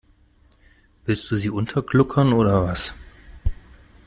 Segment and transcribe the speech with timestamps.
[1.05, 2.95] Willst du sie untergluckern oder was?